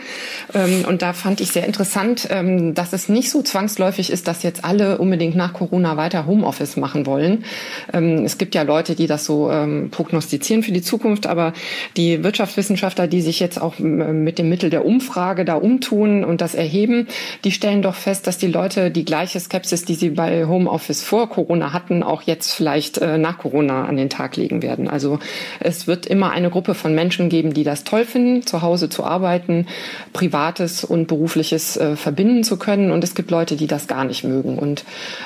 Ähm, 0.56 0.86
und 0.88 1.04
da 1.04 1.14
fand 1.14 1.40
ich 1.40 1.52
sehr 1.52 1.68
interessant, 1.68 2.28
ähm, 2.32 2.74
dass 2.74 2.94
es 2.94 3.10
nicht 3.10 3.30
so 3.30 3.44
zwangsläufig 3.44 4.10
ist, 4.10 4.28
dass 4.28 4.42
jetzt 4.42 4.66
alle 4.66 4.98
unbedingt 4.98 5.36
nach 5.36 5.54
Corona 5.54 5.98
weiter 5.98 6.26
Homeoffice 6.26 6.78
machen 6.78 7.06
wollen. 7.06 7.46
Ähm, 7.94 8.26
es 8.26 8.40
gibt 8.40 8.56
ja 8.56 8.64
Leute, 8.64 8.96
die 8.96 9.06
das 9.06 9.24
so 9.24 9.52
ähm, 9.52 9.92
prognostizieren 9.92 10.64
für 10.64 10.72
die 10.72 10.82
Zukunft, 10.82 11.28
aber 11.28 11.54
die 11.96 12.24
Wirtschaftswissenschaftler, 12.24 13.06
die 13.06 13.22
sich 13.22 13.40
jetzt 13.40 13.62
auch 13.62 13.78
mit 13.78 14.40
dem 14.40 14.50
Mittel 14.50 14.72
der 14.72 14.84
Umfrage 14.84 15.46
da 15.46 15.54
umtun 15.54 16.24
und 16.24 16.42
das 16.42 16.56
erheben, 16.56 17.08
die 17.44 17.52
stellen 17.52 17.84
doch 17.84 17.94
fest, 17.94 18.26
dass 18.26 18.40
die 18.40 18.48
Leute 18.48 18.90
die 18.90 19.06
gleiche 19.06 19.40
Skepsis, 19.40 19.75
die 19.84 19.96
sie 19.96 20.12
bei 20.12 20.46
Homeoffice 20.46 21.02
vor 21.02 21.30
Corona 21.30 21.74
hatten, 21.74 22.04
auch 22.04 22.22
jetzt 22.22 22.54
vielleicht 22.54 23.00
äh, 23.00 23.18
nach 23.18 23.38
Corona 23.38 23.86
an 23.86 23.98
den 23.98 24.10
Tag 24.10 24.38
legen 24.38 24.62
werden. 24.62 24.88
Also 24.88 25.20
es 25.60 25.88
wird 25.88 26.06
immer 26.06 26.32
eine 26.32 26.50
Gruppe 26.50 26.74
von 26.76 26.96
Menschen 26.96 27.28
geben, 27.28 27.54
die 27.54 27.64
das 27.64 27.84
toll 27.84 28.06
finden, 28.06 28.46
zu 28.46 28.62
Hause 28.62 28.90
zu 28.90 29.04
arbeiten, 29.04 29.68
privates 30.14 30.84
und 30.84 31.08
berufliches 31.08 31.76
äh, 31.78 31.96
verbinden 31.96 32.44
zu 32.44 32.58
können. 32.58 32.92
Und 32.92 33.04
es 33.04 33.16
gibt 33.16 33.32
Leute, 33.32 33.56
die 33.56 33.68
das 33.68 33.88
gar 33.88 34.06
nicht 34.06 34.24
mögen. 34.24 34.58
Und 34.58 34.86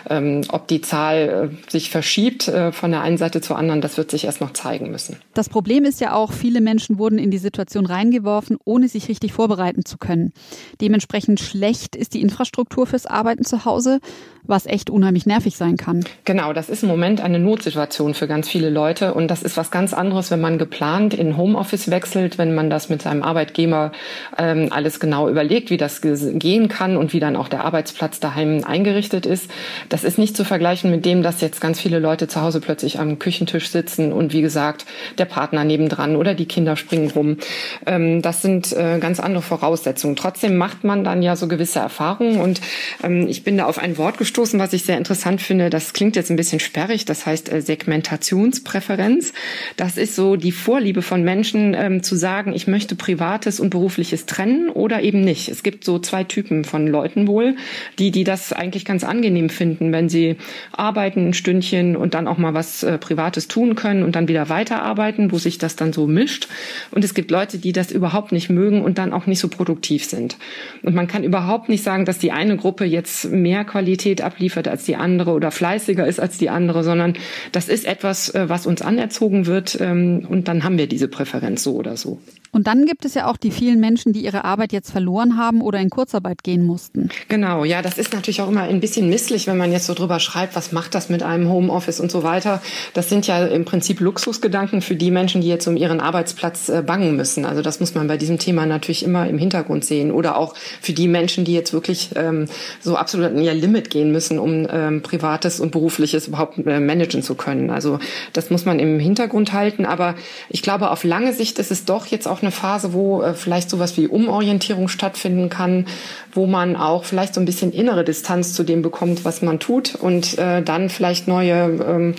ähm, 0.09 0.41
ob 0.49 0.67
die 0.67 0.81
Zahl 0.81 1.51
äh, 1.67 1.71
sich 1.71 1.89
verschiebt 1.89 2.47
äh, 2.47 2.71
von 2.71 2.91
der 2.91 3.01
einen 3.01 3.17
Seite 3.17 3.41
zur 3.41 3.57
anderen, 3.57 3.81
das 3.81 3.97
wird 3.97 4.09
sich 4.09 4.25
erst 4.25 4.41
noch 4.41 4.53
zeigen 4.53 4.89
müssen. 4.89 5.17
Das 5.33 5.49
Problem 5.49 5.85
ist 5.85 6.01
ja 6.01 6.13
auch, 6.13 6.31
viele 6.31 6.61
Menschen 6.61 6.97
wurden 6.97 7.19
in 7.19 7.31
die 7.31 7.37
Situation 7.37 7.85
reingeworfen, 7.85 8.57
ohne 8.63 8.87
sich 8.87 9.09
richtig 9.09 9.33
vorbereiten 9.33 9.85
zu 9.85 9.97
können. 9.97 10.33
Dementsprechend 10.81 11.39
schlecht 11.39 11.95
ist 11.95 12.13
die 12.13 12.21
Infrastruktur 12.21 12.87
fürs 12.87 13.05
Arbeiten 13.05 13.43
zu 13.43 13.65
Hause 13.65 13.99
was 14.43 14.65
echt 14.65 14.89
unheimlich 14.89 15.25
nervig 15.25 15.57
sein 15.57 15.77
kann. 15.77 16.03
Genau, 16.25 16.53
das 16.53 16.69
ist 16.69 16.83
im 16.83 16.89
Moment 16.89 17.21
eine 17.21 17.39
Notsituation 17.39 18.13
für 18.13 18.27
ganz 18.27 18.49
viele 18.49 18.69
Leute 18.69 19.13
und 19.13 19.27
das 19.29 19.43
ist 19.43 19.57
was 19.57 19.71
ganz 19.71 19.93
anderes, 19.93 20.31
wenn 20.31 20.41
man 20.41 20.57
geplant 20.57 21.13
in 21.13 21.37
Homeoffice 21.37 21.91
wechselt, 21.91 22.37
wenn 22.37 22.55
man 22.55 22.69
das 22.69 22.89
mit 22.89 23.01
seinem 23.01 23.21
Arbeitgeber 23.21 23.91
ähm, 24.37 24.69
alles 24.71 24.99
genau 24.99 25.29
überlegt, 25.29 25.69
wie 25.69 25.77
das 25.77 26.01
gehen 26.01 26.67
kann 26.67 26.97
und 26.97 27.13
wie 27.13 27.19
dann 27.19 27.35
auch 27.35 27.47
der 27.47 27.63
Arbeitsplatz 27.63 28.19
daheim 28.19 28.63
eingerichtet 28.63 29.25
ist. 29.25 29.51
Das 29.89 30.03
ist 30.03 30.17
nicht 30.17 30.35
zu 30.35 30.43
vergleichen 30.43 30.89
mit 30.89 31.05
dem, 31.05 31.21
dass 31.21 31.41
jetzt 31.41 31.61
ganz 31.61 31.79
viele 31.79 31.99
Leute 31.99 32.27
zu 32.27 32.41
Hause 32.41 32.59
plötzlich 32.59 32.99
am 32.99 33.19
Küchentisch 33.19 33.69
sitzen 33.69 34.11
und 34.11 34.33
wie 34.33 34.41
gesagt 34.41 34.85
der 35.17 35.25
Partner 35.25 35.63
nebendran 35.63 36.15
oder 36.15 36.33
die 36.33 36.47
Kinder 36.47 36.75
springen 36.75 37.11
rum. 37.11 37.37
Ähm, 37.85 38.21
das 38.21 38.41
sind 38.41 38.73
äh, 38.73 38.97
ganz 38.99 39.19
andere 39.19 39.43
Voraussetzungen. 39.43 40.15
Trotzdem 40.15 40.57
macht 40.57 40.83
man 40.83 41.03
dann 41.03 41.21
ja 41.21 41.35
so 41.35 41.47
gewisse 41.47 41.79
Erfahrungen 41.79 42.39
und 42.39 42.61
ähm, 43.03 43.27
ich 43.27 43.43
bin 43.43 43.57
da 43.57 43.65
auf 43.65 43.77
ein 43.77 43.97
Wort 43.97 44.17
gestoßen 44.17 44.28
gestoßen, 44.29 44.59
was 44.59 44.73
ich 44.73 44.83
sehr 44.83 44.97
interessant 44.97 45.41
finde. 45.41 45.71
Das 45.71 45.93
klingt 45.93 46.15
jetzt 46.15 46.29
ein 46.29 46.35
bisschen 46.35 46.59
sperrig. 46.59 47.05
Das 47.05 47.25
heißt 47.25 47.51
äh, 47.51 47.61
Segmentationspräferenz. 47.61 49.33
Das 49.75 49.97
ist 49.97 50.15
so 50.15 50.35
die 50.35 50.51
Vorliebe 50.51 51.01
von 51.01 51.23
Menschen 51.23 51.73
ähm, 51.73 52.03
zu 52.03 52.15
sagen, 52.15 52.53
ich 52.53 52.67
möchte 52.67 52.95
Privates 52.95 53.59
und 53.59 53.71
Berufliches 53.71 54.27
trennen 54.27 54.69
oder 54.69 55.01
eben 55.01 55.21
nicht. 55.21 55.49
Es 55.49 55.63
gibt 55.63 55.83
so 55.83 55.97
zwei 55.97 56.23
Typen 56.23 56.63
von 56.63 56.85
Leuten 56.85 57.27
wohl, 57.27 57.55
die, 57.97 58.11
die 58.11 58.23
das 58.23 58.53
eigentlich 58.53 58.85
ganz 58.85 59.03
angenehm 59.03 59.49
finden, 59.49 59.91
wenn 59.91 60.09
sie 60.09 60.35
arbeiten 60.71 61.29
ein 61.29 61.33
Stündchen 61.33 61.95
und 61.95 62.13
dann 62.13 62.27
auch 62.27 62.37
mal 62.37 62.53
was 62.53 62.83
äh, 62.83 62.99
Privates 62.99 63.47
tun 63.47 63.73
können 63.73 64.03
und 64.03 64.15
dann 64.15 64.27
wieder 64.27 64.47
weiterarbeiten, 64.47 65.31
wo 65.31 65.39
sich 65.39 65.57
das 65.57 65.75
dann 65.75 65.91
so 65.91 66.05
mischt. 66.05 66.47
Und 66.91 67.03
es 67.03 67.15
gibt 67.15 67.31
Leute, 67.31 67.57
die 67.57 67.71
das 67.71 67.91
überhaupt 67.91 68.31
nicht 68.31 68.49
mögen 68.49 68.83
und 68.83 68.99
dann 68.99 69.11
auch 69.11 69.25
nicht 69.25 69.39
so 69.39 69.47
produktiv 69.47 70.05
sind. 70.05 70.37
Und 70.83 70.93
man 70.93 71.07
kann 71.07 71.23
überhaupt 71.23 71.67
nicht 71.67 71.83
sagen, 71.83 72.05
dass 72.05 72.19
die 72.19 72.31
eine 72.31 72.57
Gruppe 72.57 72.85
jetzt 72.85 73.25
mehr 73.31 73.65
Qualität 73.65 74.18
abliefert 74.23 74.67
als 74.67 74.85
die 74.85 74.95
andere 74.95 75.31
oder 75.31 75.51
fleißiger 75.51 76.07
ist 76.07 76.19
als 76.19 76.37
die 76.37 76.49
andere, 76.49 76.83
sondern 76.83 77.13
das 77.51 77.69
ist 77.69 77.85
etwas, 77.85 78.29
äh, 78.29 78.49
was 78.49 78.65
uns 78.65 78.81
anerzogen 78.81 79.45
wird 79.45 79.77
ähm, 79.79 80.25
und 80.29 80.47
dann 80.47 80.63
haben 80.63 80.77
wir 80.77 80.87
diese 80.87 81.07
Präferenz 81.07 81.63
so 81.63 81.75
oder 81.75 81.97
so. 81.97 82.19
Und 82.51 82.67
dann 82.67 82.85
gibt 82.85 83.05
es 83.05 83.13
ja 83.13 83.27
auch 83.27 83.37
die 83.37 83.51
vielen 83.51 83.79
Menschen, 83.79 84.13
die 84.13 84.23
ihre 84.23 84.43
Arbeit 84.43 84.73
jetzt 84.73 84.91
verloren 84.91 85.37
haben 85.37 85.61
oder 85.61 85.79
in 85.79 85.89
Kurzarbeit 85.89 86.43
gehen 86.43 86.65
mussten. 86.65 87.09
Genau, 87.27 87.63
ja, 87.63 87.81
das 87.81 87.97
ist 87.97 88.13
natürlich 88.13 88.41
auch 88.41 88.49
immer 88.49 88.63
ein 88.63 88.79
bisschen 88.79 89.09
misslich, 89.09 89.47
wenn 89.47 89.57
man 89.57 89.71
jetzt 89.71 89.85
so 89.85 89.93
drüber 89.93 90.19
schreibt, 90.19 90.55
was 90.55 90.71
macht 90.71 90.95
das 90.95 91.09
mit 91.09 91.23
einem 91.23 91.49
Homeoffice 91.49 91.99
und 91.99 92.11
so 92.11 92.23
weiter. 92.23 92.61
Das 92.93 93.09
sind 93.09 93.27
ja 93.27 93.45
im 93.45 93.65
Prinzip 93.65 93.99
Luxusgedanken 93.99 94.81
für 94.81 94.95
die 94.95 95.11
Menschen, 95.11 95.41
die 95.41 95.47
jetzt 95.47 95.67
um 95.67 95.77
ihren 95.77 95.99
Arbeitsplatz 95.99 96.69
äh, 96.69 96.81
bangen 96.81 97.15
müssen. 97.15 97.45
Also 97.45 97.61
das 97.61 97.79
muss 97.79 97.95
man 97.95 98.07
bei 98.07 98.17
diesem 98.17 98.39
Thema 98.39 98.65
natürlich 98.65 99.03
immer 99.03 99.27
im 99.27 99.37
Hintergrund 99.37 99.85
sehen. 99.85 100.11
Oder 100.11 100.37
auch 100.37 100.55
für 100.55 100.93
die 100.93 101.07
Menschen, 101.07 101.45
die 101.45 101.53
jetzt 101.53 101.73
wirklich 101.73 102.09
ähm, 102.15 102.45
so 102.81 102.95
absolut 102.95 103.27
an 103.27 103.41
ihr 103.41 103.53
Limit 103.53 103.89
gehen 103.89 104.11
müssen, 104.11 104.39
um 104.39 104.67
ähm, 104.71 105.01
privates 105.01 105.59
und 105.59 105.71
berufliches 105.71 106.27
überhaupt 106.27 106.57
äh, 106.65 106.79
managen 106.79 107.21
zu 107.21 107.35
können. 107.35 107.69
Also 107.69 107.99
das 108.33 108.49
muss 108.49 108.65
man 108.65 108.79
im 108.79 108.99
Hintergrund 108.99 109.53
halten. 109.53 109.85
Aber 109.85 110.15
ich 110.49 110.61
glaube, 110.61 110.91
auf 110.91 111.03
lange 111.03 111.33
Sicht 111.33 111.59
ist 111.59 111.71
es 111.71 111.85
doch 111.85 112.07
jetzt 112.07 112.27
auch 112.27 112.38
auch 112.39 112.43
eine 112.43 112.51
Phase, 112.51 112.93
wo 112.93 113.21
äh, 113.21 113.33
vielleicht 113.33 113.69
sowas 113.69 113.97
wie 113.97 114.07
Umorientierung 114.07 114.87
stattfinden 114.87 115.49
kann, 115.49 115.85
wo 116.33 116.47
man 116.47 116.75
auch 116.75 117.03
vielleicht 117.03 117.33
so 117.33 117.41
ein 117.41 117.45
bisschen 117.45 117.71
innere 117.71 118.03
Distanz 118.03 118.53
zu 118.53 118.63
dem 118.63 118.81
bekommt, 118.81 119.25
was 119.25 119.41
man 119.41 119.59
tut 119.59 119.95
und 119.95 120.37
äh, 120.37 120.61
dann 120.61 120.89
vielleicht 120.89 121.27
neue 121.27 121.53
ähm, 121.53 122.15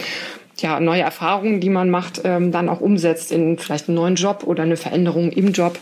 ja, 0.63 0.81
neue 0.81 1.03
Erfahrungen, 1.03 1.61
die 1.61 1.71
man 1.71 1.91
macht, 1.91 2.23
ähm, 2.25 2.53
dann 2.53 2.69
auch 2.69 2.81
umsetzt 2.81 3.33
in 3.33 3.59
vielleicht 3.59 3.89
einen 3.89 3.97
neuen 3.97 4.15
Job 4.15 4.45
oder 4.45 4.63
eine 4.63 4.77
Veränderung 4.77 5.33
im 5.33 5.53
Job. 5.53 5.79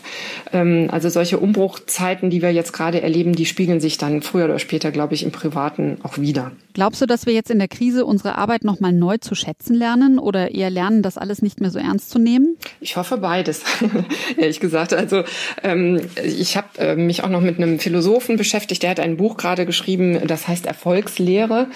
Ähm, 0.53 0.87
also 0.91 1.09
solche 1.09 1.39
Umbruchzeiten, 1.39 2.29
die 2.29 2.41
wir 2.41 2.51
jetzt 2.51 2.73
gerade 2.73 3.01
erleben, 3.01 3.33
die 3.33 3.45
spiegeln 3.45 3.79
sich 3.79 3.97
dann 3.97 4.21
früher 4.21 4.45
oder 4.45 4.59
später, 4.59 4.91
glaube 4.91 5.13
ich, 5.13 5.23
im 5.23 5.31
Privaten 5.31 5.97
auch 6.03 6.17
wieder. 6.17 6.51
Glaubst 6.73 7.01
du, 7.01 7.05
dass 7.05 7.25
wir 7.25 7.33
jetzt 7.33 7.51
in 7.51 7.59
der 7.59 7.67
Krise 7.67 8.05
unsere 8.05 8.37
Arbeit 8.37 8.63
nochmal 8.63 8.93
neu 8.93 9.17
zu 9.17 9.35
schätzen 9.35 9.75
lernen 9.75 10.19
oder 10.19 10.51
eher 10.51 10.69
lernen, 10.69 11.01
das 11.01 11.17
alles 11.17 11.41
nicht 11.41 11.59
mehr 11.59 11.71
so 11.71 11.79
ernst 11.79 12.09
zu 12.09 12.19
nehmen? 12.19 12.55
Ich 12.79 12.95
hoffe 12.95 13.17
beides, 13.17 13.63
ehrlich 14.37 14.59
gesagt. 14.59 14.93
Also 14.93 15.23
ähm, 15.63 15.99
ich 16.23 16.55
habe 16.55 16.67
äh, 16.77 16.95
mich 16.95 17.23
auch 17.23 17.29
noch 17.29 17.41
mit 17.41 17.57
einem 17.57 17.79
Philosophen 17.79 18.37
beschäftigt, 18.37 18.83
der 18.83 18.91
hat 18.91 18.99
ein 18.99 19.17
Buch 19.17 19.35
gerade 19.35 19.65
geschrieben, 19.65 20.25
das 20.25 20.47
heißt 20.47 20.65
Erfolgslehre. 20.65 21.67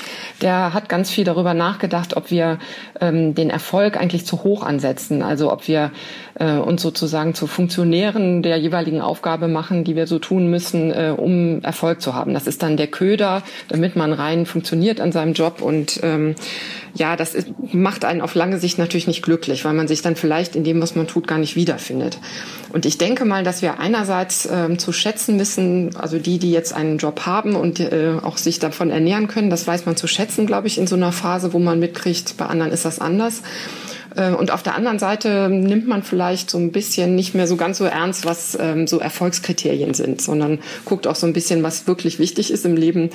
Der 0.42 0.74
hat 0.74 0.90
ganz 0.90 1.10
viel 1.10 1.24
darüber 1.24 1.54
nachgedacht, 1.54 2.16
ob 2.16 2.32
wir 2.32 2.60
ähm, 3.02 3.36
den 3.36 3.50
Erfolg 3.50 3.98
eigentlich 3.98 4.26
zu 4.26 4.44
hoch 4.44 4.64
ansetzen. 4.64 5.22
Also 5.22 5.52
ob 5.52 5.68
wir 5.68 5.92
äh, 6.36 6.54
uns 6.54 6.82
sozusagen 6.82 7.34
zu 7.34 7.48
Funktionären 7.48 8.42
der 8.42 8.58
jeweiligen 8.58 9.02
Aufgabe 9.02 9.48
machen, 9.48 9.84
die 9.84 9.96
wir 9.96 10.08
so 10.08 10.20
tun 10.20 10.50
müssen, 10.50 10.92
äh, 10.92 11.14
um 11.16 11.62
Erfolg 11.64 12.02
zu 12.02 12.14
haben. 12.14 12.34
Das 12.34 12.48
ist 12.48 12.64
dann 12.64 12.78
der 12.78 12.88
Köder, 12.88 13.44
damit 13.68 13.96
man 13.96 14.14
rein 14.14 14.46
funktioniert 14.46 15.00
an 15.00 15.12
seinem 15.12 15.34
Job 15.34 15.62
und 15.62 16.00
ähm, 16.04 16.36
ja, 16.96 17.16
das 17.16 17.34
ist, 17.34 17.48
macht 17.74 18.06
einen 18.06 18.22
auf 18.22 18.36
lange 18.36 18.60
Sicht 18.60 18.78
natürlich 18.78 19.08
nicht 19.08 19.24
glücklich, 19.24 19.66
weil 19.66 19.74
man 19.74 19.88
sich 19.88 20.04
dann 20.04 20.16
vielleicht 20.16 20.56
in 20.56 20.64
dem, 20.64 20.82
was 20.82 20.96
man 20.96 21.08
tut, 21.08 21.28
gar 21.28 21.40
nicht 21.40 21.56
wiederfindet. 21.56 22.20
Und 22.72 22.86
ich 22.86 22.98
denke 22.98 23.26
mal, 23.26 23.44
dass 23.44 23.62
wir 23.62 23.80
einerseits 23.80 24.48
ähm, 24.52 24.78
zu 24.78 24.92
schätzen 24.92 25.40
wissen, 25.40 25.96
also 25.96 26.20
die, 26.20 26.38
die 26.38 26.52
jetzt 26.52 26.74
einen 26.74 27.00
Job 27.00 27.26
haben 27.26 27.56
und 27.56 27.80
äh, 27.80 28.14
auch 28.22 28.38
sich 28.38 28.60
davon 28.60 28.92
ernähren 28.92 29.28
können, 29.28 29.50
das 29.50 29.66
weiß 29.66 29.86
man 29.86 29.96
zu 29.96 30.08
schätzen, 30.08 30.46
glaube 30.46 30.68
ich, 30.68 30.78
in 30.78 30.86
so 30.86 30.96
einer 30.96 31.12
Phase, 31.12 31.54
wo 31.54 31.60
man 31.60 31.80
mitkriegt, 31.80 32.38
bei 32.38 32.46
anderen 32.46 32.72
ist 32.72 32.83
das 32.84 33.00
anders. 33.00 33.42
Äh, 34.16 34.32
und 34.32 34.52
auf 34.52 34.64
der 34.64 34.76
anderen 34.76 35.00
Seite 35.00 35.50
nimmt 35.50 35.88
man 35.88 36.04
vielleicht 36.04 36.50
so 36.50 36.58
ein 36.58 36.72
bisschen 36.72 37.16
nicht 37.16 37.36
mehr 37.36 37.48
so 37.48 37.56
ganz 37.56 37.78
so 37.78 37.86
ernst, 37.86 38.26
was 38.26 38.58
ähm, 38.60 38.88
so 38.88 39.00
Erfolgskriterien 39.00 39.94
sind, 39.94 40.22
sondern 40.22 40.60
guckt 40.86 41.08
auch 41.08 41.16
so 41.16 41.28
ein 41.28 41.34
bisschen, 41.34 41.64
was 41.64 41.88
wirklich 41.88 42.20
wichtig 42.20 42.52
ist 42.52 42.66
im 42.66 42.76
Leben. 42.76 43.10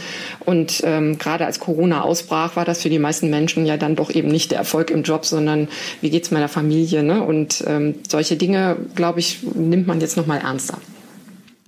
Und 0.45 0.83
ähm, 0.85 1.19
gerade 1.19 1.47
als 1.47 1.61
Corona 1.61 2.03
ausbrach, 2.03 2.57
war 2.57 2.65
das 2.65 2.83
für 2.83 2.91
die 2.91 2.99
meisten 2.99 3.31
Menschen 3.31 3.67
ja 3.67 3.77
dann 3.77 3.97
doch 3.97 4.11
eben 4.11 4.29
nicht 4.29 4.51
der 4.51 4.59
Erfolg 4.59 4.91
im 4.91 5.03
Job, 5.03 5.25
sondern 5.25 5.69
wie 6.01 6.11
geht's 6.11 6.31
meiner 6.31 6.49
Familie. 6.49 7.03
Ne? 7.03 7.23
Und 7.23 7.65
ähm, 7.67 7.97
solche 8.09 8.37
Dinge, 8.37 8.77
glaube 8.95 9.21
ich, 9.21 9.41
nimmt 9.55 9.87
man 9.87 10.01
jetzt 10.01 10.17
noch 10.17 10.27
mal 10.27 10.39
ernster. 10.39 10.79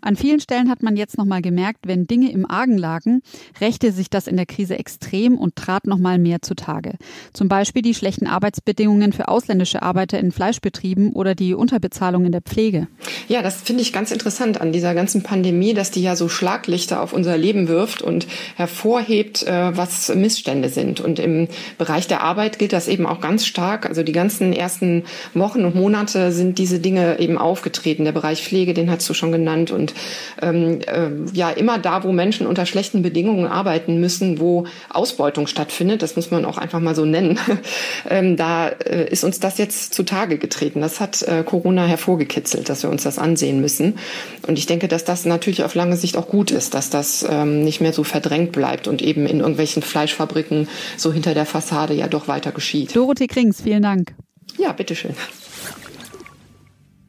An 0.02 0.16
vielen 0.16 0.40
Stellen 0.40 0.70
hat 0.70 0.82
man 0.82 0.96
jetzt 0.96 1.18
nochmal 1.18 1.42
gemerkt, 1.42 1.86
wenn 1.86 2.06
Dinge 2.06 2.32
im 2.32 2.48
Argen 2.48 2.78
lagen, 2.78 3.22
rächte 3.60 3.92
sich 3.92 4.10
das 4.10 4.26
in 4.26 4.36
der 4.36 4.46
Krise 4.46 4.78
extrem 4.78 5.36
und 5.36 5.56
trat 5.56 5.86
nochmal 5.86 6.18
mehr 6.18 6.42
zutage. 6.42 6.94
Zum 7.32 7.48
Beispiel 7.48 7.82
die 7.82 7.94
schlechten 7.94 8.26
Arbeitsbedingungen 8.26 9.12
für 9.12 9.28
ausländische 9.28 9.82
Arbeiter 9.82 10.18
in 10.18 10.32
Fleischbetrieben 10.32 11.12
oder 11.12 11.34
die 11.34 11.54
Unterbezahlung 11.54 12.24
in 12.24 12.32
der 12.32 12.42
Pflege. 12.42 12.88
Ja, 13.30 13.42
das 13.42 13.60
finde 13.62 13.82
ich 13.82 13.92
ganz 13.92 14.10
interessant 14.10 14.60
an 14.60 14.72
dieser 14.72 14.92
ganzen 14.92 15.22
Pandemie, 15.22 15.72
dass 15.72 15.92
die 15.92 16.02
ja 16.02 16.16
so 16.16 16.28
Schlaglichter 16.28 17.00
auf 17.00 17.12
unser 17.12 17.38
Leben 17.38 17.68
wirft 17.68 18.02
und 18.02 18.26
hervorhebt, 18.56 19.46
äh, 19.46 19.76
was 19.76 20.12
Missstände 20.12 20.68
sind. 20.68 20.98
Und 20.98 21.20
im 21.20 21.46
Bereich 21.78 22.08
der 22.08 22.22
Arbeit 22.22 22.58
gilt 22.58 22.72
das 22.72 22.88
eben 22.88 23.06
auch 23.06 23.20
ganz 23.20 23.46
stark. 23.46 23.86
Also 23.86 24.02
die 24.02 24.10
ganzen 24.10 24.52
ersten 24.52 25.04
Wochen 25.32 25.64
und 25.64 25.76
Monate 25.76 26.32
sind 26.32 26.58
diese 26.58 26.80
Dinge 26.80 27.20
eben 27.20 27.38
aufgetreten. 27.38 28.04
Der 28.04 28.10
Bereich 28.10 28.42
Pflege, 28.42 28.74
den 28.74 28.90
hast 28.90 29.08
du 29.08 29.14
schon 29.14 29.30
genannt 29.30 29.70
und 29.70 29.94
ähm, 30.42 30.80
äh, 30.88 31.10
ja, 31.32 31.50
immer 31.50 31.78
da, 31.78 32.02
wo 32.02 32.10
Menschen 32.10 32.48
unter 32.48 32.66
schlechten 32.66 33.02
Bedingungen 33.02 33.46
arbeiten 33.46 34.00
müssen, 34.00 34.40
wo 34.40 34.64
Ausbeutung 34.88 35.46
stattfindet, 35.46 36.02
das 36.02 36.16
muss 36.16 36.32
man 36.32 36.44
auch 36.44 36.58
einfach 36.58 36.80
mal 36.80 36.96
so 36.96 37.04
nennen, 37.04 37.38
ähm, 38.10 38.36
da 38.36 38.70
äh, 38.70 39.08
ist 39.08 39.22
uns 39.22 39.38
das 39.38 39.56
jetzt 39.58 39.94
zutage 39.94 40.36
getreten. 40.36 40.80
Das 40.80 40.98
hat 40.98 41.22
äh, 41.22 41.44
Corona 41.44 41.86
hervorgekitzelt, 41.86 42.68
dass 42.68 42.82
wir 42.82 42.90
uns 42.90 43.04
das 43.04 43.19
ansehen 43.20 43.60
müssen. 43.60 43.98
Und 44.46 44.58
ich 44.58 44.66
denke, 44.66 44.88
dass 44.88 45.04
das 45.04 45.24
natürlich 45.24 45.62
auf 45.62 45.74
lange 45.74 45.96
Sicht 45.96 46.16
auch 46.16 46.28
gut 46.28 46.50
ist, 46.50 46.74
dass 46.74 46.90
das 46.90 47.24
ähm, 47.28 47.62
nicht 47.62 47.80
mehr 47.80 47.92
so 47.92 48.04
verdrängt 48.04 48.52
bleibt 48.52 48.88
und 48.88 49.02
eben 49.02 49.26
in 49.26 49.40
irgendwelchen 49.40 49.82
Fleischfabriken 49.82 50.68
so 50.96 51.12
hinter 51.12 51.34
der 51.34 51.46
Fassade 51.46 51.94
ja 51.94 52.08
doch 52.08 52.28
weiter 52.28 52.52
geschieht. 52.52 52.94
Dorothee 52.96 53.26
Krings, 53.26 53.60
vielen 53.60 53.82
Dank. 53.82 54.14
Ja, 54.58 54.72
bitteschön. 54.72 55.14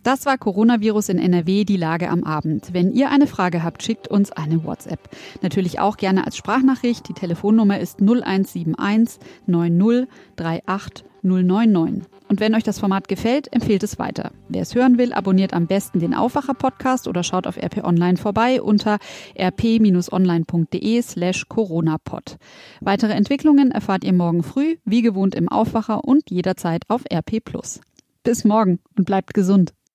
Das 0.03 0.25
war 0.25 0.37
Coronavirus 0.37 1.09
in 1.09 1.19
NRW, 1.19 1.63
die 1.63 1.77
Lage 1.77 2.09
am 2.09 2.23
Abend. 2.23 2.73
Wenn 2.73 2.91
ihr 2.91 3.11
eine 3.11 3.27
Frage 3.27 3.63
habt, 3.63 3.83
schickt 3.83 4.07
uns 4.07 4.31
eine 4.31 4.63
WhatsApp. 4.63 5.09
Natürlich 5.41 5.79
auch 5.79 5.97
gerne 5.97 6.25
als 6.25 6.37
Sprachnachricht. 6.37 7.07
Die 7.07 7.13
Telefonnummer 7.13 7.79
ist 7.79 8.01
0171 8.01 9.19
90 9.45 10.07
38 10.37 11.05
099. 11.23 12.03
Und 12.29 12.39
wenn 12.39 12.55
euch 12.55 12.63
das 12.63 12.79
Format 12.79 13.07
gefällt, 13.07 13.53
empfehlt 13.53 13.83
es 13.83 13.99
weiter. 13.99 14.31
Wer 14.47 14.61
es 14.61 14.73
hören 14.73 14.97
will, 14.97 15.13
abonniert 15.13 15.53
am 15.53 15.67
besten 15.67 15.99
den 15.99 16.15
Aufwacher-Podcast 16.15 17.07
oder 17.07 17.23
schaut 17.23 17.45
auf 17.45 17.57
RP 17.57 17.83
Online 17.83 18.17
vorbei 18.17 18.61
unter 18.61 18.97
rp-online.de 19.37 21.01
slash 21.01 21.47
coronapod. 21.47 22.37
Weitere 22.79 23.13
Entwicklungen 23.13 23.71
erfahrt 23.71 24.03
ihr 24.03 24.13
morgen 24.13 24.43
früh, 24.43 24.77
wie 24.85 25.01
gewohnt 25.01 25.35
im 25.35 25.49
Aufwacher 25.49 26.05
und 26.05 26.31
jederzeit 26.31 26.83
auf 26.87 27.03
RP+. 27.11 27.41
Bis 28.23 28.45
morgen 28.45 28.79
und 28.97 29.05
bleibt 29.05 29.33
gesund. 29.33 29.73